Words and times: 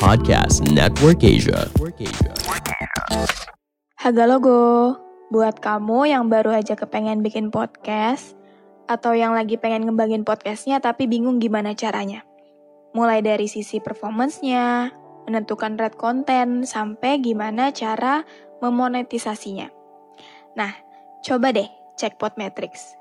Podcast 0.00 0.64
Network 0.72 1.20
Asia. 1.20 1.68
Haga 4.00 4.24
logo, 4.24 4.96
buat 5.28 5.60
kamu 5.60 6.08
yang 6.08 6.32
baru 6.32 6.56
aja 6.56 6.72
kepengen 6.72 7.20
bikin 7.20 7.52
podcast, 7.52 8.32
atau 8.88 9.12
yang 9.12 9.36
lagi 9.36 9.60
pengen 9.60 9.84
ngembangin 9.84 10.24
podcastnya 10.24 10.80
tapi 10.80 11.04
bingung 11.04 11.36
gimana 11.36 11.76
caranya. 11.76 12.24
Mulai 12.96 13.20
dari 13.20 13.44
sisi 13.44 13.76
performance-nya, 13.76 14.88
menentukan 15.28 15.76
red 15.76 15.92
konten, 16.00 16.64
sampai 16.64 17.20
gimana 17.20 17.68
cara 17.68 18.24
memonetisasinya. 18.64 19.68
Nah, 20.56 20.72
coba 21.20 21.52
deh 21.52 21.68
cek 22.00 22.16
Podmetrics. 22.16 22.96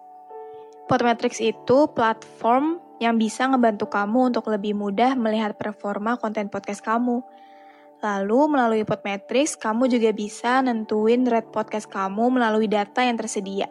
Podmetrics 0.91 1.39
itu 1.39 1.87
platform 1.95 2.83
yang 2.99 3.15
bisa 3.15 3.47
ngebantu 3.47 3.87
kamu 3.87 4.35
untuk 4.35 4.51
lebih 4.51 4.75
mudah 4.75 5.15
melihat 5.15 5.55
performa 5.55 6.19
konten 6.19 6.51
podcast 6.51 6.83
kamu. 6.83 7.23
Lalu 7.99 8.39
melalui 8.47 8.83
Podmetrics, 8.87 9.59
kamu 9.59 9.91
juga 9.91 10.15
bisa 10.15 10.63
nentuin 10.63 11.27
rate 11.27 11.51
podcast 11.51 11.87
kamu 11.91 12.31
melalui 12.31 12.67
data 12.71 13.03
yang 13.03 13.19
tersedia. 13.19 13.67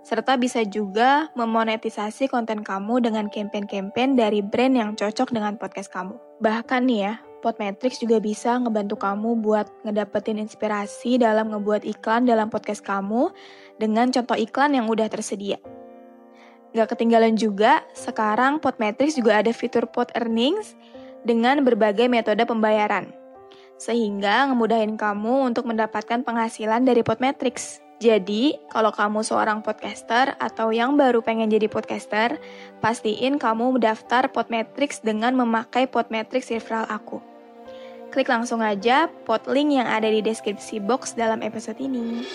Serta 0.00 0.40
bisa 0.40 0.64
juga 0.64 1.28
memonetisasi 1.36 2.32
konten 2.32 2.64
kamu 2.64 3.04
dengan 3.04 3.28
campaign-campaign 3.28 4.16
dari 4.16 4.40
brand 4.40 4.74
yang 4.76 4.90
cocok 4.96 5.32
dengan 5.32 5.60
podcast 5.60 5.92
kamu. 5.92 6.16
Bahkan 6.40 6.80
nih 6.88 7.00
ya, 7.04 7.14
Podmetrics 7.40 8.04
juga 8.04 8.20
bisa 8.20 8.60
ngebantu 8.60 9.00
kamu 9.00 9.40
buat 9.40 9.68
ngedapetin 9.88 10.36
inspirasi 10.36 11.16
dalam 11.16 11.48
ngebuat 11.48 11.88
iklan 11.88 12.28
dalam 12.28 12.52
podcast 12.52 12.84
kamu 12.84 13.32
dengan 13.80 14.12
contoh 14.12 14.36
iklan 14.36 14.76
yang 14.76 14.84
udah 14.92 15.08
tersedia. 15.08 15.56
Gak 16.70 16.94
ketinggalan 16.94 17.34
juga, 17.34 17.82
sekarang 17.98 18.62
Podmetrics 18.62 19.18
juga 19.18 19.42
ada 19.42 19.50
fitur 19.50 19.90
Pod 19.90 20.14
Earnings 20.14 20.78
dengan 21.26 21.66
berbagai 21.66 22.06
metode 22.06 22.46
pembayaran. 22.46 23.10
Sehingga 23.74 24.46
ngemudahin 24.46 24.94
kamu 24.94 25.50
untuk 25.50 25.66
mendapatkan 25.66 26.22
penghasilan 26.22 26.86
dari 26.86 27.02
Podmetrics. 27.02 27.82
Jadi, 28.00 28.56
kalau 28.72 28.96
kamu 28.96 29.20
seorang 29.20 29.60
podcaster 29.60 30.32
atau 30.40 30.72
yang 30.72 30.96
baru 30.96 31.20
pengen 31.20 31.52
jadi 31.52 31.68
podcaster, 31.68 32.40
pastiin 32.80 33.36
kamu 33.36 33.76
mendaftar 33.76 34.30
Podmetrics 34.32 35.04
dengan 35.04 35.36
memakai 35.36 35.84
Podmetrics 35.84 36.48
referral 36.48 36.88
aku. 36.88 37.20
Klik 38.10 38.26
langsung 38.26 38.58
aja 38.58 39.06
pot 39.06 39.46
link 39.46 39.78
yang 39.78 39.86
ada 39.86 40.10
di 40.10 40.18
deskripsi 40.18 40.82
box 40.82 41.14
dalam 41.14 41.44
episode 41.46 41.78
ini. 41.78 42.26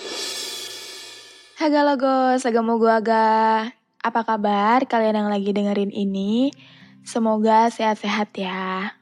Haga 1.60 1.80
logo, 1.84 2.36
sagamo 2.40 2.80
gua 2.80 3.00
agak. 3.00 3.75
Apa 4.06 4.22
kabar 4.22 4.86
kalian 4.86 5.18
yang 5.18 5.30
lagi 5.34 5.50
dengerin 5.50 5.90
ini? 5.90 6.54
Semoga 7.02 7.66
sehat-sehat 7.74 8.38
ya. 8.38 8.94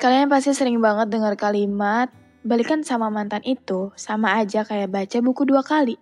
Kalian 0.00 0.32
pasti 0.32 0.56
sering 0.56 0.80
banget 0.80 1.12
dengar 1.12 1.36
kalimat, 1.36 2.08
balikan 2.40 2.80
sama 2.80 3.12
mantan 3.12 3.44
itu 3.44 3.92
sama 4.00 4.40
aja 4.40 4.64
kayak 4.64 4.88
baca 4.88 5.20
buku 5.20 5.44
dua 5.44 5.60
kali. 5.60 6.00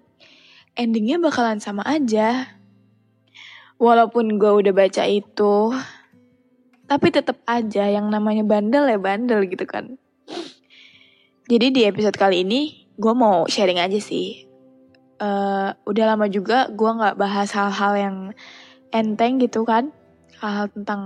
Endingnya 0.78 1.18
bakalan 1.18 1.58
sama 1.58 1.82
aja. 1.82 2.46
Walaupun 3.82 4.38
gue 4.38 4.52
udah 4.54 4.70
baca 4.70 5.02
itu, 5.02 5.74
tapi 6.86 7.10
tetap 7.10 7.42
aja 7.42 7.90
yang 7.90 8.06
namanya 8.06 8.46
bandel 8.46 8.86
ya 8.86 9.02
bandel 9.02 9.50
gitu 9.50 9.66
kan. 9.66 9.98
Jadi 11.50 11.74
di 11.74 11.90
episode 11.90 12.14
kali 12.14 12.46
ini, 12.46 12.86
gue 12.94 13.14
mau 13.18 13.50
sharing 13.50 13.82
aja 13.82 13.98
sih 13.98 14.51
uh, 15.22 15.70
udah 15.86 16.04
lama 16.14 16.26
juga 16.26 16.66
gue 16.74 16.90
nggak 16.90 17.14
bahas 17.14 17.54
hal-hal 17.54 17.94
yang 17.94 18.16
enteng 18.90 19.38
gitu 19.38 19.62
kan. 19.62 19.94
Hal-hal 20.42 20.66
tentang 20.74 21.02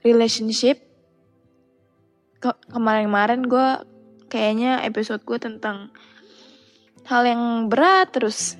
relationship. 0.00 0.80
Ke 2.40 2.56
kemarin-kemarin 2.72 3.44
gue 3.44 3.68
kayaknya 4.32 4.80
episode 4.88 5.20
gue 5.28 5.36
tentang 5.36 5.92
hal 7.04 7.22
yang 7.28 7.68
berat 7.68 8.08
terus 8.16 8.56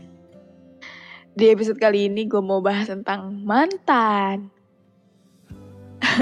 di 1.32 1.48
episode 1.48 1.80
kali 1.80 2.12
ini 2.12 2.28
gue 2.28 2.42
mau 2.44 2.60
bahas 2.60 2.92
tentang 2.92 3.40
mantan. 3.40 4.52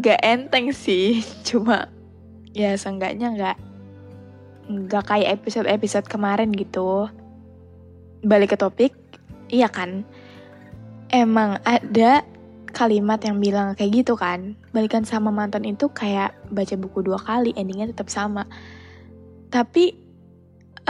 Nggak 0.00 0.20
enteng 0.24 0.72
sih 0.72 1.20
cuma 1.44 1.92
ya 2.56 2.72
seenggaknya 2.72 3.36
nggak 3.36 3.56
nggak 4.66 5.04
kayak 5.06 5.42
episode-episode 5.42 6.06
kemarin 6.10 6.50
gitu. 6.54 7.06
Balik 8.26 8.54
ke 8.54 8.56
topik, 8.58 8.92
iya 9.50 9.70
kan? 9.70 10.02
Emang 11.10 11.62
ada 11.62 12.26
kalimat 12.74 13.22
yang 13.22 13.40
bilang 13.40 13.72
kayak 13.78 14.04
gitu 14.04 14.18
kan. 14.18 14.58
Balikan 14.74 15.06
sama 15.06 15.32
mantan 15.32 15.64
itu 15.64 15.88
kayak 15.88 16.34
baca 16.52 16.74
buku 16.76 17.00
dua 17.06 17.16
kali, 17.16 17.54
endingnya 17.56 17.94
tetap 17.94 18.10
sama. 18.12 18.44
Tapi, 19.48 19.94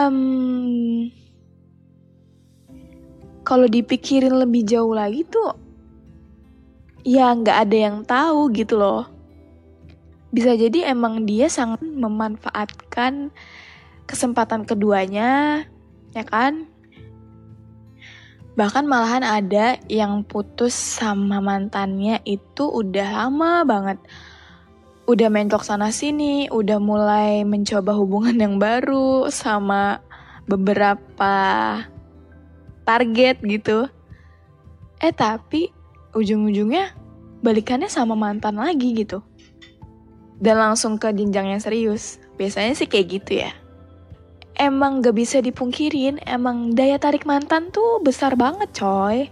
um, 0.01 1.07
kalau 3.47 3.71
dipikirin 3.71 4.35
lebih 4.35 4.67
jauh 4.67 4.91
lagi 4.97 5.23
tuh, 5.29 5.55
ya 7.07 7.31
nggak 7.31 7.59
ada 7.69 7.77
yang 7.77 8.03
tahu 8.03 8.51
gitu 8.51 8.81
loh. 8.81 9.07
Bisa 10.35 10.59
jadi 10.59 10.91
emang 10.91 11.23
dia 11.23 11.47
sangat 11.47 11.85
memanfaatkan 11.87 13.31
kesempatan 14.07 14.63
keduanya, 14.65 15.63
ya 16.15 16.25
kan? 16.25 16.71
Bahkan 18.57 18.89
malahan 18.89 19.21
ada 19.21 19.77
yang 19.91 20.25
putus 20.25 20.73
sama 20.73 21.45
mantannya 21.45 22.25
itu 22.25 22.65
udah 22.65 23.29
lama 23.29 23.69
banget. 23.69 23.99
Udah 25.05 25.29
mentok 25.29 25.61
sana 25.61 25.93
sini, 25.93 26.49
udah 26.49 26.81
mulai 26.81 27.45
mencoba 27.45 27.93
hubungan 27.93 28.33
yang 28.41 28.57
baru 28.57 29.29
sama 29.29 30.01
beberapa 30.49 31.35
target 32.89 33.45
gitu. 33.45 33.93
Eh 35.05 35.13
tapi 35.13 35.69
ujung-ujungnya 36.17 36.97
balikannya 37.45 37.93
sama 37.93 38.17
mantan 38.17 38.57
lagi 38.57 38.97
gitu. 38.97 39.21
Dan 40.41 40.57
langsung 40.57 40.97
ke 40.97 41.13
jenjang 41.13 41.53
yang 41.53 41.61
serius. 41.61 42.17
Biasanya 42.41 42.73
sih 42.73 42.89
kayak 42.89 43.21
gitu 43.21 43.45
ya 43.45 43.53
emang 44.57 45.05
gak 45.05 45.17
bisa 45.17 45.39
dipungkirin, 45.45 46.21
emang 46.25 46.73
daya 46.73 46.97
tarik 46.97 47.29
mantan 47.29 47.69
tuh 47.71 48.01
besar 48.01 48.35
banget 48.35 48.73
coy. 48.73 49.29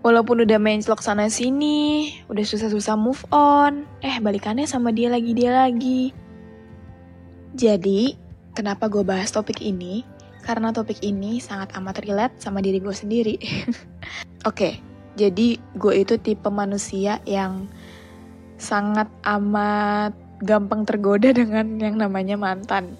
Walaupun 0.00 0.46
udah 0.46 0.58
main 0.62 0.80
celok 0.80 1.02
sana 1.02 1.26
sini, 1.26 2.14
udah 2.30 2.44
susah-susah 2.46 2.94
move 2.94 3.20
on, 3.34 3.84
eh 4.00 4.16
balikannya 4.22 4.64
sama 4.64 4.94
dia 4.94 5.10
lagi 5.10 5.34
dia 5.34 5.50
lagi. 5.50 6.14
Jadi, 7.56 8.14
kenapa 8.54 8.86
gue 8.86 9.02
bahas 9.02 9.34
topik 9.34 9.58
ini? 9.60 10.06
Karena 10.46 10.70
topik 10.70 11.02
ini 11.02 11.42
sangat 11.42 11.74
amat 11.74 12.06
relate 12.06 12.38
sama 12.38 12.62
diri 12.62 12.78
gue 12.78 12.94
sendiri. 12.94 13.34
Oke, 13.42 13.74
okay, 14.46 14.72
jadi 15.18 15.58
gue 15.74 15.94
itu 16.06 16.14
tipe 16.22 16.46
manusia 16.54 17.18
yang 17.26 17.66
sangat 18.56 19.10
amat 19.26 20.14
gampang 20.38 20.86
tergoda 20.86 21.34
dengan 21.34 21.82
yang 21.82 21.98
namanya 21.98 22.38
mantan 22.38 22.94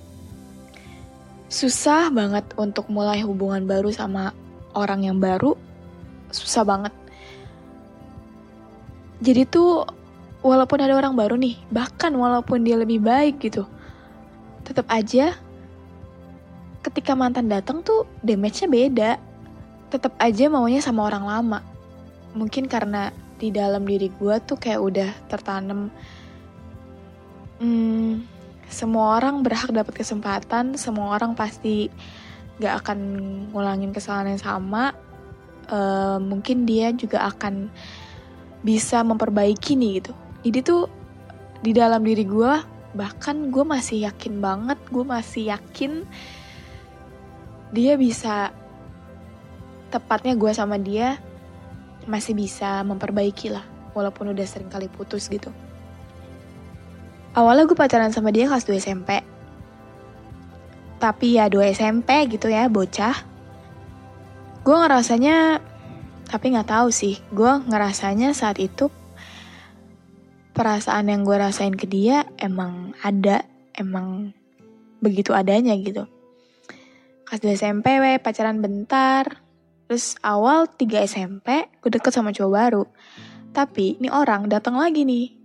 susah 1.47 2.11
banget 2.11 2.45
untuk 2.59 2.91
mulai 2.91 3.23
hubungan 3.23 3.65
baru 3.65 3.91
sama 3.95 4.35
orang 4.75 5.07
yang 5.07 5.19
baru. 5.23 5.55
Susah 6.35 6.67
banget. 6.67 6.93
Jadi 9.23 9.49
tuh 9.49 9.87
walaupun 10.45 10.79
ada 10.83 10.95
orang 10.95 11.17
baru 11.17 11.35
nih 11.41 11.57
bahkan 11.73 12.13
walaupun 12.13 12.63
dia 12.63 12.77
lebih 12.77 13.01
baik 13.03 13.41
gitu 13.41 13.67
tetap 14.67 14.87
aja 14.93 15.35
ketika 16.83 17.15
mantan 17.15 17.47
datang 17.47 17.83
tuh 17.87 18.07
damage-nya 18.23 18.69
beda. 18.71 19.11
Tetap 19.91 20.15
aja 20.19 20.51
maunya 20.51 20.83
sama 20.83 21.07
orang 21.07 21.25
lama. 21.27 21.59
Mungkin 22.35 22.67
karena 22.67 23.15
di 23.39 23.55
dalam 23.55 23.87
diri 23.87 24.11
gue 24.11 24.35
tuh 24.43 24.59
kayak 24.59 24.81
udah 24.83 25.11
tertanam 25.31 25.91
hmm, 27.63 28.23
semua 28.67 29.19
orang 29.19 29.47
berhak 29.47 29.71
dapat 29.71 30.03
kesempatan, 30.03 30.75
semua 30.75 31.15
orang 31.15 31.39
pasti 31.39 31.89
gak 32.59 32.83
akan 32.85 32.99
ngulangin 33.53 33.93
kesalahan 33.95 34.35
yang 34.35 34.43
sama. 34.43 34.95
uh, 35.67 36.19
mungkin 36.23 36.63
dia 36.63 36.95
juga 36.95 37.27
akan 37.27 37.71
bisa 38.63 39.03
memperbaiki 39.03 39.75
nih 39.75 39.93
gitu. 40.03 40.13
Jadi 40.47 40.59
tuh 40.63 40.87
di 41.63 41.75
dalam 41.75 42.03
diri 42.07 42.23
gue 42.23 42.53
bahkan 42.97 43.51
gue 43.51 43.65
masih 43.67 44.07
yakin 44.07 44.39
banget, 44.39 44.79
gue 44.89 45.05
masih 45.05 45.51
yakin 45.51 46.07
dia 47.75 47.99
bisa 47.99 48.55
tepatnya 49.91 50.39
gue 50.39 50.51
sama 50.55 50.79
dia 50.79 51.19
masih 52.07 52.39
bisa 52.39 52.87
memperbaiki 52.87 53.51
lah 53.51 53.67
walaupun 53.91 54.31
udah 54.31 54.47
sering 54.47 54.71
kali 54.71 54.87
putus 54.87 55.27
gitu. 55.27 55.51
Awalnya 57.37 57.69
gue 57.69 57.77
pacaran 57.77 58.09
sama 58.17 58.33
dia 58.33 58.49
kelas 58.49 58.65
2 58.65 58.81
SMP. 58.81 59.21
Tapi 60.97 61.37
ya 61.37 61.53
2 61.53 61.77
SMP 61.77 62.25
gitu 62.33 62.49
ya, 62.49 62.73
bocah. 62.73 63.13
Gue 64.65 64.77
ngerasanya, 64.81 65.61
tapi 66.33 66.57
gak 66.57 66.73
tahu 66.73 66.89
sih, 66.89 67.21
gue 67.37 67.53
ngerasanya 67.69 68.33
saat 68.33 68.57
itu 68.57 68.89
perasaan 70.57 71.13
yang 71.13 71.29
gue 71.29 71.37
rasain 71.37 71.77
ke 71.77 71.85
dia 71.85 72.25
emang 72.41 72.97
ada, 73.05 73.45
emang 73.77 74.33
begitu 75.05 75.37
adanya 75.37 75.77
gitu. 75.77 76.09
Kelas 77.29 77.45
2 77.45 77.53
SMP, 77.53 78.01
we, 78.01 78.17
pacaran 78.17 78.65
bentar. 78.65 79.45
Terus 79.85 80.17
awal 80.25 80.73
3 80.73 81.05
SMP, 81.05 81.69
gue 81.85 81.91
deket 81.93 82.17
sama 82.17 82.33
cowok 82.33 82.53
baru. 82.57 82.85
Tapi 83.53 84.01
ini 84.01 84.09
orang 84.09 84.49
datang 84.49 84.81
lagi 84.81 85.05
nih. 85.05 85.37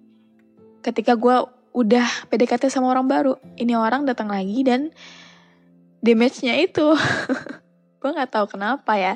Ketika 0.79 1.19
gue 1.19 1.60
udah 1.71 2.27
PDKT 2.27 2.67
sama 2.67 2.91
orang 2.91 3.07
baru. 3.07 3.39
Ini 3.55 3.79
orang 3.79 4.03
datang 4.03 4.27
lagi 4.27 4.63
dan 4.63 4.91
damage-nya 6.03 6.59
itu. 6.59 6.95
Gue 8.01 8.09
nggak 8.11 8.31
tahu 8.31 8.45
kenapa 8.51 8.97
ya. 8.99 9.15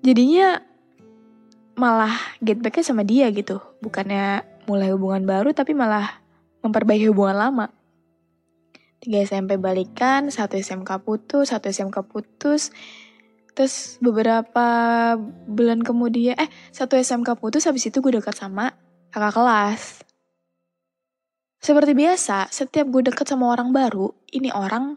Jadinya 0.00 0.64
malah 1.76 2.12
get 2.40 2.60
back 2.60 2.80
sama 2.80 3.02
dia 3.02 3.28
gitu. 3.34 3.58
Bukannya 3.82 4.46
mulai 4.68 4.94
hubungan 4.94 5.26
baru 5.26 5.50
tapi 5.56 5.74
malah 5.74 6.22
memperbaiki 6.62 7.10
hubungan 7.10 7.36
lama. 7.36 7.66
Tiga 9.00 9.24
SMP 9.24 9.56
balikan 9.56 10.28
satu 10.28 10.60
SMK 10.60 11.00
putus 11.02 11.50
satu 11.50 11.72
SMK 11.72 12.04
putus. 12.04 12.68
Terus 13.56 13.98
beberapa 13.98 14.68
bulan 15.48 15.82
kemudian 15.82 16.36
eh 16.38 16.52
satu 16.70 17.00
SMK 17.00 17.40
putus 17.40 17.66
habis 17.66 17.88
itu 17.88 17.98
gue 17.98 18.20
dekat 18.20 18.36
sama 18.36 18.76
kakak 19.10 19.40
kelas 19.40 20.09
seperti 21.60 21.92
biasa, 21.92 22.48
setiap 22.48 22.88
gue 22.88 23.12
deket 23.12 23.28
sama 23.28 23.52
orang 23.52 23.68
baru, 23.68 24.08
ini 24.32 24.48
orang 24.48 24.96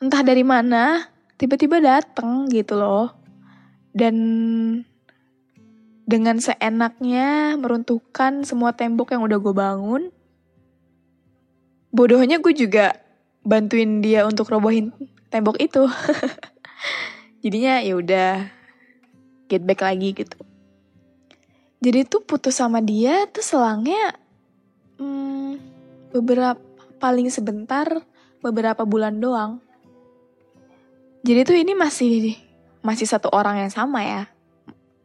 entah 0.00 0.24
dari 0.24 0.40
mana 0.40 1.12
tiba-tiba 1.36 1.76
dateng 1.76 2.48
gitu 2.48 2.80
loh. 2.80 3.12
Dan 3.92 4.16
dengan 6.08 6.40
seenaknya 6.40 7.60
meruntuhkan 7.60 8.48
semua 8.48 8.72
tembok 8.72 9.12
yang 9.12 9.28
udah 9.28 9.36
gue 9.36 9.54
bangun. 9.56 10.02
Bodohnya 11.92 12.40
gue 12.40 12.52
juga 12.56 12.96
bantuin 13.44 14.00
dia 14.00 14.24
untuk 14.24 14.48
robohin 14.48 14.88
tembok 15.28 15.60
itu. 15.60 15.84
Jadinya 17.44 17.84
ya 17.84 17.92
udah 18.00 18.32
get 19.52 19.60
back 19.68 19.84
lagi 19.84 20.16
gitu. 20.16 20.40
Jadi 21.84 22.08
tuh 22.08 22.24
putus 22.24 22.56
sama 22.56 22.80
dia 22.80 23.28
tuh 23.28 23.44
selangnya 23.44 24.16
hmm, 25.00 25.52
beberapa 26.12 26.60
paling 26.96 27.28
sebentar 27.28 27.86
beberapa 28.40 28.86
bulan 28.88 29.20
doang. 29.20 29.60
Jadi 31.26 31.40
tuh 31.42 31.58
ini 31.58 31.74
masih 31.74 32.38
masih 32.86 33.06
satu 33.08 33.26
orang 33.34 33.66
yang 33.66 33.72
sama 33.72 34.06
ya. 34.06 34.22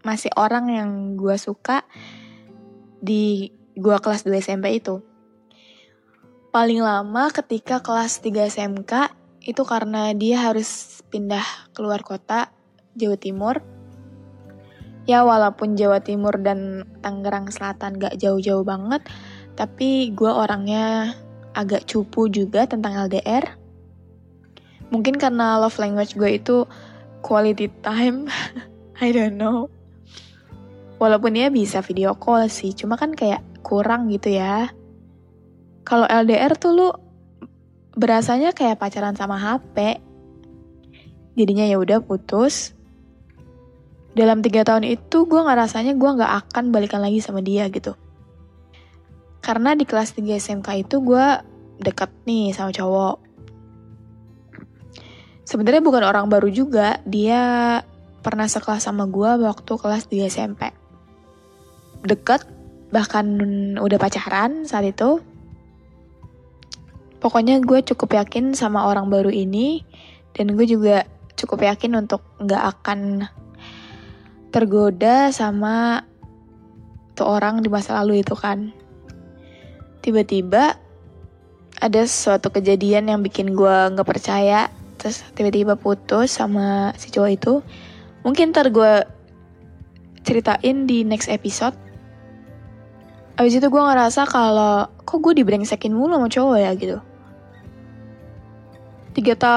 Masih 0.06 0.30
orang 0.38 0.70
yang 0.70 0.90
gue 1.18 1.38
suka 1.38 1.86
di 3.02 3.50
gue 3.74 3.98
kelas 3.98 4.22
2 4.22 4.38
SMP 4.38 4.78
itu. 4.78 5.02
Paling 6.54 6.84
lama 6.84 7.32
ketika 7.34 7.82
kelas 7.82 8.22
3 8.22 8.52
SMK 8.54 8.94
itu 9.42 9.64
karena 9.66 10.14
dia 10.14 10.52
harus 10.52 11.02
pindah 11.10 11.44
keluar 11.74 12.06
kota 12.06 12.54
Jawa 12.94 13.18
Timur. 13.18 13.56
Ya 15.10 15.26
walaupun 15.26 15.74
Jawa 15.74 16.06
Timur 16.06 16.38
dan 16.38 16.86
Tangerang 17.02 17.50
Selatan 17.50 17.98
gak 17.98 18.22
jauh-jauh 18.22 18.62
banget, 18.62 19.02
tapi 19.56 20.12
gue 20.16 20.32
orangnya 20.32 21.16
agak 21.52 21.88
cupu 21.88 22.32
juga 22.32 22.68
tentang 22.68 22.96
LDR. 23.08 23.60
Mungkin 24.92 25.16
karena 25.16 25.60
love 25.60 25.80
language 25.80 26.16
gue 26.16 26.40
itu 26.40 26.68
quality 27.24 27.72
time. 27.84 28.28
I 29.04 29.10
don't 29.16 29.40
know. 29.40 29.72
Walaupun 31.02 31.34
dia 31.34 31.50
bisa 31.50 31.82
video 31.82 32.14
call 32.14 32.46
sih, 32.46 32.76
cuma 32.78 32.94
kan 32.94 33.16
kayak 33.18 33.42
kurang 33.66 34.12
gitu 34.14 34.30
ya. 34.30 34.70
Kalau 35.82 36.06
LDR 36.06 36.54
tuh 36.54 36.72
lu 36.78 36.90
berasanya 37.98 38.54
kayak 38.54 38.78
pacaran 38.78 39.18
sama 39.18 39.40
HP. 39.42 39.98
Jadinya 41.34 41.66
ya 41.66 41.82
udah 41.82 42.06
putus. 42.06 42.78
Dalam 44.12 44.44
tiga 44.44 44.68
tahun 44.68 44.84
itu 44.86 45.24
gue 45.26 45.40
nggak 45.40 45.60
rasanya 45.66 45.96
gue 45.96 46.10
nggak 46.20 46.34
akan 46.46 46.70
balikan 46.70 47.02
lagi 47.02 47.24
sama 47.24 47.40
dia 47.42 47.66
gitu. 47.72 47.98
Karena 49.42 49.74
di 49.74 49.90
kelas 49.90 50.14
3 50.14 50.38
SMK 50.38 50.70
itu 50.86 51.02
gue 51.02 51.26
deket 51.82 52.14
nih 52.30 52.54
sama 52.54 52.70
cowok. 52.70 53.18
Sebenarnya 55.50 55.82
bukan 55.82 56.06
orang 56.06 56.30
baru 56.30 56.48
juga, 56.54 57.02
dia 57.04 57.82
pernah 58.22 58.46
sekelas 58.46 58.86
sama 58.86 59.10
gue 59.10 59.42
waktu 59.42 59.72
kelas 59.76 60.06
3 60.08 60.30
SMP. 60.30 60.70
Deket, 62.06 62.46
bahkan 62.94 63.26
udah 63.82 63.98
pacaran 63.98 64.70
saat 64.70 64.86
itu. 64.88 65.20
Pokoknya 67.18 67.58
gue 67.62 67.82
cukup 67.82 68.18
yakin 68.22 68.54
sama 68.54 68.86
orang 68.86 69.10
baru 69.10 69.34
ini, 69.34 69.82
dan 70.38 70.54
gue 70.54 70.66
juga 70.70 71.04
cukup 71.36 71.66
yakin 71.66 71.98
untuk 71.98 72.22
gak 72.46 72.78
akan 72.78 73.26
tergoda 74.54 75.34
sama 75.34 76.06
tuh 77.18 77.28
orang 77.28 77.64
di 77.64 77.70
masa 77.72 77.98
lalu 78.02 78.22
itu 78.22 78.36
kan 78.36 78.76
tiba-tiba 80.02 80.76
ada 81.82 82.02
suatu 82.06 82.54
kejadian 82.54 83.10
yang 83.10 83.22
bikin 83.26 83.58
gue 83.58 83.76
nggak 83.96 84.06
percaya. 84.06 84.70
Terus 85.02 85.26
tiba-tiba 85.34 85.74
putus 85.78 86.38
sama 86.38 86.94
si 86.98 87.10
cowok 87.10 87.32
itu. 87.34 87.54
Mungkin 88.22 88.54
ntar 88.54 88.70
gue 88.70 89.02
ceritain 90.22 90.86
di 90.86 91.02
next 91.02 91.26
episode. 91.26 91.74
Abis 93.42 93.58
itu 93.58 93.66
gue 93.66 93.82
ngerasa 93.82 94.30
kalau 94.30 94.86
kok 95.02 95.18
gue 95.26 95.42
dibrengsekin 95.42 95.98
mulu 95.98 96.22
sama 96.22 96.30
cowok 96.30 96.58
ya 96.62 96.72
gitu. 96.78 96.98
Tiga 99.18 99.34
ta 99.34 99.56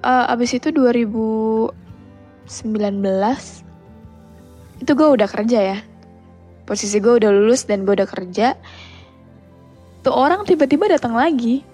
uh, 0.00 0.32
abis 0.32 0.56
itu 0.56 0.72
2019 0.72 1.70
itu 4.80 4.92
gue 4.96 5.08
udah 5.12 5.28
kerja 5.28 5.58
ya. 5.60 5.78
Posisi 6.64 6.96
gue 6.98 7.20
udah 7.20 7.30
lulus 7.30 7.68
dan 7.68 7.84
gue 7.84 7.92
udah 7.92 8.08
kerja 8.08 8.56
tuh 10.06 10.14
orang 10.14 10.46
tiba-tiba 10.46 10.86
datang 10.86 11.18
lagi. 11.18 11.66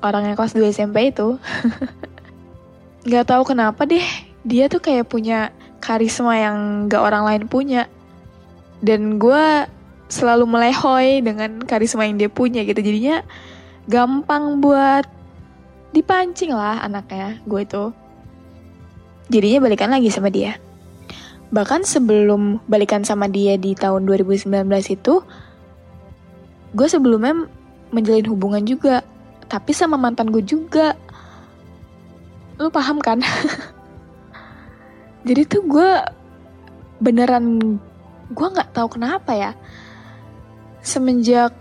Orang 0.00 0.24
yang 0.24 0.40
kelas 0.40 0.56
2 0.56 0.72
SMP 0.72 1.12
itu. 1.12 1.36
Nggak 3.08 3.28
tahu 3.28 3.42
kenapa 3.44 3.84
deh 3.84 4.04
dia 4.40 4.72
tuh 4.72 4.80
kayak 4.80 5.12
punya 5.12 5.52
karisma 5.84 6.40
yang 6.40 6.88
gak 6.88 7.04
orang 7.04 7.28
lain 7.28 7.44
punya. 7.44 7.84
Dan 8.80 9.20
gue 9.20 9.68
selalu 10.08 10.48
melehoi 10.48 11.20
dengan 11.20 11.60
karisma 11.68 12.08
yang 12.08 12.16
dia 12.16 12.32
punya 12.32 12.64
gitu. 12.64 12.80
Jadinya 12.80 13.20
gampang 13.84 14.64
buat 14.64 15.04
dipancing 15.92 16.56
lah 16.56 16.80
anaknya 16.80 17.44
gue 17.44 17.60
itu. 17.68 17.84
Jadinya 19.28 19.68
balikan 19.68 19.92
lagi 19.92 20.08
sama 20.08 20.32
dia. 20.32 20.56
Bahkan 21.52 21.84
sebelum 21.84 22.64
balikan 22.64 23.04
sama 23.04 23.28
dia 23.28 23.60
di 23.60 23.76
tahun 23.76 24.08
2019 24.08 24.48
itu 24.88 25.20
gue 26.74 26.88
sebelumnya 26.90 27.46
menjalin 27.94 28.26
hubungan 28.26 28.66
juga 28.66 29.06
tapi 29.46 29.70
sama 29.70 29.94
mantan 29.94 30.34
gue 30.34 30.42
juga. 30.42 30.98
Lu 32.58 32.74
paham 32.74 32.98
kan? 32.98 33.22
Jadi 35.28 35.42
tuh 35.48 35.62
gue 35.64 35.90
beneran 36.98 37.78
gue 38.32 38.48
nggak 38.50 38.74
tahu 38.74 38.98
kenapa 38.98 39.36
ya. 39.36 39.52
Semenjak 40.84 41.54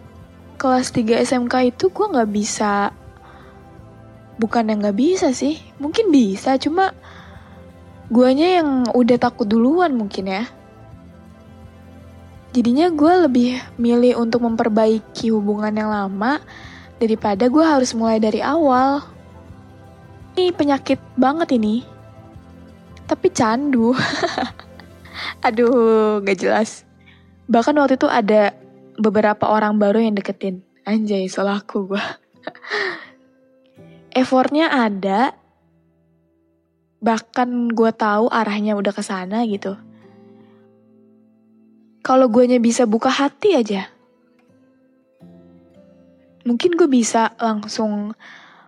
kelas 0.57 0.95
3 0.95 1.21
SMK 1.21 1.75
itu 1.75 1.91
gue 1.91 2.07
nggak 2.07 2.31
bisa 2.31 2.95
bukan 4.41 4.73
yang 4.73 4.81
nggak 4.81 4.97
bisa 4.97 5.29
sih 5.29 5.61
mungkin 5.77 6.09
bisa 6.09 6.57
cuma 6.57 6.89
guanya 8.09 8.61
yang 8.61 8.69
udah 8.91 9.17
takut 9.21 9.45
duluan 9.45 9.93
mungkin 9.93 10.25
ya 10.25 10.43
Jadinya 12.53 12.93
gue 12.93 13.13
lebih 13.25 13.57
milih 13.81 14.21
untuk 14.21 14.45
memperbaiki 14.45 15.33
hubungan 15.33 15.73
yang 15.73 15.89
lama 15.89 16.37
daripada 17.01 17.49
gue 17.49 17.65
harus 17.65 17.97
mulai 17.97 18.21
dari 18.21 18.45
awal. 18.45 19.01
Ini 20.37 20.53
penyakit 20.53 21.01
banget 21.17 21.57
ini. 21.57 21.81
tapi 23.03 23.27
candu. 23.29 23.91
Aduh, 25.45 26.23
gak 26.23 26.39
jelas. 26.39 26.87
Bahkan 27.51 27.75
waktu 27.75 27.99
itu 27.99 28.07
ada 28.07 28.55
beberapa 28.95 29.49
orang 29.51 29.75
baru 29.75 29.99
yang 30.01 30.15
deketin. 30.15 30.63
Anjay, 30.87 31.27
salahku 31.27 31.93
gue. 31.93 32.03
Effortnya 34.23 34.71
ada, 34.71 35.35
bahkan 37.03 37.69
gue 37.75 37.91
tahu 37.91 38.31
arahnya 38.31 38.79
udah 38.79 38.93
ke 38.95 39.03
sana 39.03 39.43
gitu. 39.45 39.75
Kalau 42.03 42.27
gue 42.27 42.59
bisa 42.59 42.83
buka 42.83 43.07
hati 43.07 43.55
aja, 43.55 43.87
mungkin 46.43 46.75
gue 46.75 46.91
bisa 46.91 47.31
langsung 47.39 48.11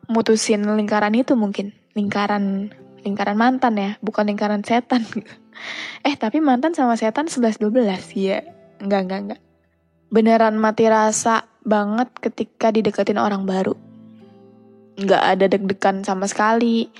mutusin 0.07 0.63
lingkaran 0.63 1.11
itu 1.11 1.35
mungkin. 1.35 1.75
Lingkaran 1.99 2.71
lingkaran 3.03 3.35
mantan 3.35 3.75
ya 3.75 3.91
bukan 3.99 4.31
lingkaran 4.31 4.63
setan. 4.63 5.03
Eh 6.03 6.19
tapi 6.19 6.43
mantan 6.43 6.75
sama 6.75 6.99
setan 6.99 7.31
11 7.31 7.63
12 7.63 8.11
ya 8.19 8.43
enggak 8.83 9.01
enggak 9.07 9.19
enggak. 9.23 9.41
Beneran 10.11 10.59
mati 10.59 10.83
rasa 10.91 11.47
banget 11.63 12.11
ketika 12.19 12.75
dideketin 12.75 13.15
orang 13.15 13.47
baru. 13.47 13.71
Nggak 14.99 15.23
ada 15.23 15.45
deg-degan 15.47 16.03
sama 16.03 16.27
sekali. 16.27 16.91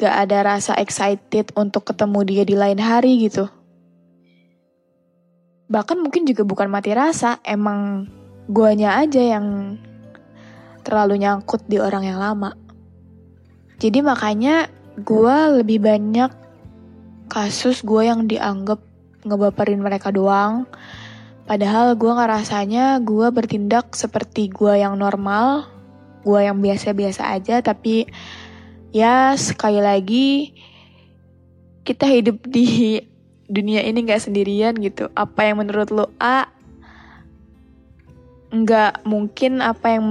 Nggak 0.00 0.14
ada 0.24 0.38
rasa 0.40 0.72
excited 0.80 1.52
untuk 1.52 1.84
ketemu 1.84 2.20
dia 2.24 2.42
di 2.48 2.56
lain 2.56 2.80
hari 2.80 3.28
gitu 3.28 3.52
bahkan 5.68 6.00
mungkin 6.00 6.24
juga 6.24 6.42
bukan 6.48 6.72
mati 6.72 6.96
rasa 6.96 7.38
emang 7.44 8.08
guanya 8.48 8.96
aja 8.96 9.20
yang 9.20 9.76
terlalu 10.80 11.20
nyangkut 11.20 11.68
di 11.68 11.76
orang 11.76 12.08
yang 12.08 12.16
lama. 12.16 12.56
Jadi 13.76 14.00
makanya 14.00 14.72
gue 14.98 15.62
lebih 15.62 15.84
banyak 15.84 16.32
kasus 17.28 17.84
gue 17.84 18.08
yang 18.08 18.24
dianggap 18.24 18.80
ngebaperin 19.22 19.84
mereka 19.84 20.08
doang. 20.08 20.64
Padahal 21.44 21.96
gue 21.96 22.12
ngerasanya 22.12 23.04
gue 23.04 23.28
bertindak 23.28 23.92
seperti 23.92 24.48
gue 24.48 24.80
yang 24.80 24.96
normal, 24.96 25.68
gue 26.24 26.40
yang 26.44 26.60
biasa-biasa 26.60 27.36
aja, 27.36 27.60
tapi 27.60 28.08
ya 28.92 29.36
sekali 29.36 29.80
lagi 29.80 30.28
kita 31.84 32.04
hidup 32.04 32.44
di 32.48 33.00
dunia 33.48 33.82
ini 33.82 34.04
gak 34.04 34.28
sendirian 34.28 34.76
gitu. 34.78 35.08
Apa 35.16 35.48
yang 35.48 35.64
menurut 35.64 35.88
lo 35.90 36.06
A, 36.20 36.48
nggak 38.48 39.04
mungkin 39.04 39.60
apa 39.60 39.96
yang 40.00 40.04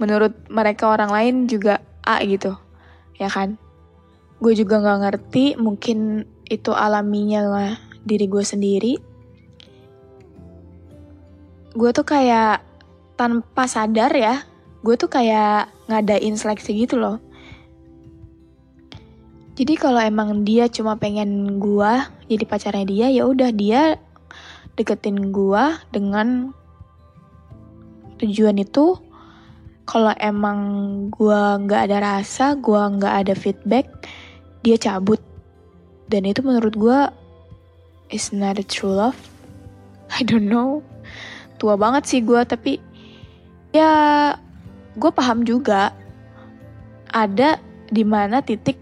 menurut 0.00 0.32
mereka 0.48 0.88
orang 0.88 1.12
lain 1.12 1.34
juga 1.48 1.80
A 2.04 2.20
gitu 2.24 2.56
ya 3.16 3.28
kan? 3.32 3.56
Gue 4.38 4.56
juga 4.56 4.80
nggak 4.80 5.00
ngerti 5.08 5.44
mungkin 5.60 6.28
itu 6.48 6.72
alaminya 6.72 7.40
lah 7.48 7.72
diri 8.04 8.26
gue 8.28 8.44
sendiri. 8.44 8.94
Gue 11.72 11.90
tuh 11.96 12.04
kayak 12.04 12.60
tanpa 13.16 13.70
sadar 13.70 14.12
ya 14.12 14.44
gue 14.82 14.94
tuh 14.98 15.06
kayak 15.06 15.70
ngadain 15.86 16.34
seleksi 16.34 16.74
gitu 16.74 16.98
loh 16.98 17.22
jadi 19.52 19.74
kalau 19.76 20.00
emang 20.00 20.44
dia 20.48 20.68
cuma 20.72 20.96
pengen 20.96 21.60
gue 21.60 21.92
jadi 22.28 22.44
pacarnya 22.48 22.86
dia 22.88 23.06
ya 23.12 23.28
udah 23.28 23.50
dia 23.52 24.00
deketin 24.76 25.32
gue 25.34 25.64
dengan 25.92 26.56
tujuan 28.22 28.56
itu 28.62 28.96
kalau 29.82 30.14
emang 30.22 30.58
gue 31.10 31.42
nggak 31.66 31.90
ada 31.90 31.98
rasa, 32.00 32.54
gue 32.54 32.78
nggak 32.78 33.14
ada 33.26 33.34
feedback, 33.34 33.86
dia 34.62 34.78
cabut. 34.78 35.18
Dan 36.06 36.24
itu 36.24 36.40
menurut 36.40 36.74
gue 36.78 37.00
is 38.14 38.30
not 38.30 38.56
a 38.62 38.64
true 38.64 38.94
love. 38.94 39.18
I 40.16 40.22
don't 40.22 40.46
know. 40.46 40.80
Tua 41.58 41.74
banget 41.74 42.08
sih 42.08 42.20
gue, 42.22 42.40
tapi 42.46 42.78
ya 43.74 44.32
gue 44.96 45.10
paham 45.12 45.42
juga 45.42 45.90
ada 47.12 47.58
di 47.92 48.06
mana 48.06 48.40
titik 48.40 48.78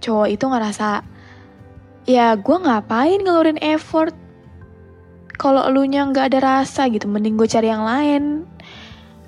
cowok 0.00 0.28
itu 0.32 0.44
ngerasa 0.48 1.04
ya 2.08 2.34
gue 2.34 2.56
ngapain 2.56 3.20
ngeluarin 3.20 3.60
effort 3.60 4.16
kalau 5.36 5.64
elunya 5.68 6.04
nggak 6.04 6.32
ada 6.32 6.60
rasa 6.60 6.88
gitu 6.92 7.08
mending 7.08 7.36
gue 7.36 7.48
cari 7.48 7.68
yang 7.68 7.84
lain 7.84 8.48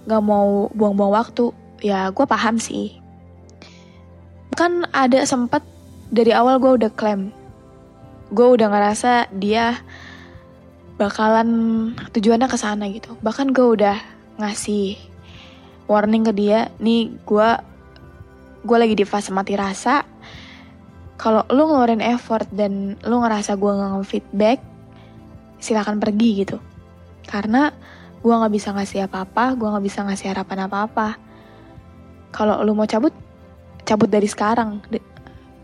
gak 0.07 0.23
mau 0.23 0.67
buang-buang 0.75 1.15
waktu, 1.15 1.55
ya 1.79 2.11
gue 2.11 2.27
paham 2.27 2.59
sih. 2.59 2.99
Kan 4.59 4.87
ada 4.91 5.23
sempet 5.25 5.63
dari 6.11 6.35
awal 6.35 6.59
gue 6.59 6.73
udah 6.83 6.91
klaim, 6.93 7.31
gue 8.35 8.47
udah 8.47 8.69
ngerasa 8.69 9.31
dia 9.33 9.79
bakalan 10.99 11.49
tujuannya 12.13 12.49
ke 12.51 12.59
sana 12.59 12.91
gitu. 12.91 13.15
Bahkan 13.23 13.55
gue 13.55 13.67
udah 13.79 13.97
ngasih 14.43 14.99
warning 15.87 16.27
ke 16.27 16.33
dia, 16.35 16.69
nih 16.83 17.15
gue 17.23 17.49
gue 18.63 18.77
lagi 18.79 18.95
di 18.99 19.07
fase 19.07 19.31
mati 19.31 19.55
rasa. 19.55 20.03
Kalau 21.23 21.47
lu 21.55 21.71
ngeluarin 21.71 22.03
effort 22.03 22.51
dan 22.51 22.99
lu 23.07 23.23
ngerasa 23.23 23.55
gue 23.55 23.71
nggak 23.71 24.03
feedback, 24.11 24.59
silakan 25.63 26.03
pergi 26.03 26.43
gitu. 26.43 26.59
Karena 27.23 27.71
gue 28.19 28.35
nggak 28.35 28.51
bisa 28.51 28.75
ngasih 28.75 29.07
apa-apa, 29.07 29.55
gue 29.55 29.71
nggak 29.71 29.87
bisa 29.87 30.03
ngasih 30.03 30.35
harapan 30.35 30.67
apa-apa. 30.67 31.15
Kalau 32.35 32.59
lu 32.67 32.75
mau 32.75 32.91
cabut, 32.91 33.15
cabut 33.87 34.11
dari 34.11 34.27
sekarang. 34.27 34.83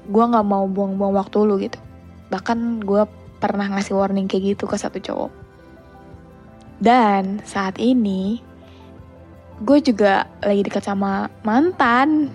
Gue 0.06 0.24
nggak 0.30 0.46
mau 0.46 0.62
buang-buang 0.70 1.18
waktu 1.18 1.42
lu 1.42 1.58
gitu. 1.58 1.82
Bahkan 2.30 2.86
gue 2.86 3.02
pernah 3.42 3.66
ngasih 3.66 3.98
warning 3.98 4.30
kayak 4.30 4.54
gitu 4.54 4.70
ke 4.70 4.78
satu 4.78 5.02
cowok. 5.02 5.32
Dan 6.78 7.42
saat 7.42 7.82
ini, 7.82 8.38
gue 9.66 9.78
juga 9.82 10.30
lagi 10.38 10.62
dekat 10.62 10.86
sama 10.86 11.26
mantan. 11.42 12.30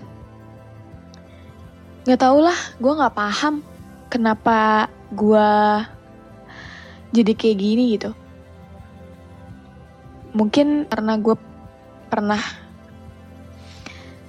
Gak 2.04 2.20
tau 2.20 2.38
lah, 2.40 2.58
gue 2.76 2.92
gak 2.92 3.16
paham 3.16 3.64
kenapa 4.12 4.88
gue 5.10 5.48
jadi 7.14 7.32
kayak 7.32 7.58
gini 7.58 7.84
gitu 7.96 8.12
mungkin 10.34 10.84
karena 10.90 11.14
gue 11.16 11.38
pernah 12.10 12.42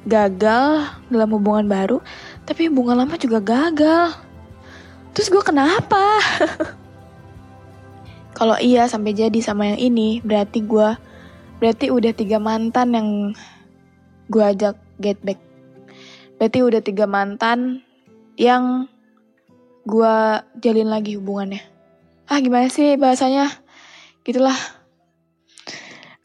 gagal 0.06 0.86
dalam 1.10 1.30
hubungan 1.34 1.66
baru, 1.66 1.98
tapi 2.46 2.70
hubungan 2.70 3.02
lama 3.02 3.18
juga 3.18 3.42
gagal. 3.42 4.14
Terus 5.18 5.34
gue 5.34 5.42
kenapa? 5.42 6.22
Kalau 8.38 8.54
iya 8.62 8.86
sampai 8.86 9.18
jadi 9.18 9.40
sama 9.42 9.74
yang 9.74 9.82
ini, 9.82 10.22
berarti 10.22 10.62
gue 10.62 10.94
berarti 11.58 11.90
udah 11.90 12.14
tiga 12.14 12.38
mantan 12.38 12.94
yang 12.94 13.10
gue 14.30 14.44
ajak 14.46 14.78
get 15.02 15.18
back. 15.26 15.42
Berarti 16.36 16.60
udah 16.62 16.82
tiga 16.84 17.06
mantan 17.08 17.86
yang 18.36 18.92
gue 19.86 20.16
jalin 20.60 20.90
lagi 20.90 21.16
hubungannya. 21.16 21.64
Ah 22.28 22.42
gimana 22.42 22.68
sih 22.68 22.98
bahasanya? 22.98 23.48
Gitulah 24.26 24.58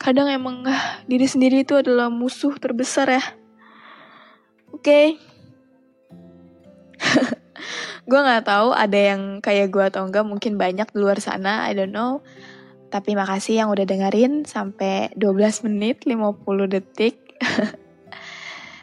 kadang 0.00 0.32
emang 0.32 0.64
uh, 0.64 0.84
diri 1.04 1.28
sendiri 1.28 1.60
itu 1.60 1.76
adalah 1.76 2.08
musuh 2.08 2.56
terbesar 2.56 3.06
ya. 3.12 3.24
Oke. 4.72 4.80
Okay. 7.00 8.08
gue 8.08 8.20
nggak 8.20 8.44
tahu 8.48 8.72
ada 8.72 8.98
yang 8.98 9.38
kayak 9.44 9.70
gue 9.70 9.84
atau 9.86 10.04
enggak, 10.08 10.24
mungkin 10.24 10.56
banyak 10.56 10.88
di 10.90 10.98
luar 10.98 11.20
sana, 11.20 11.68
I 11.68 11.76
don't 11.76 11.92
know. 11.92 12.24
Tapi 12.90 13.14
makasih 13.14 13.62
yang 13.62 13.68
udah 13.70 13.86
dengerin 13.86 14.44
sampai 14.48 15.14
12 15.14 15.68
menit 15.68 16.04
50 16.04 16.44
detik. 16.66 17.16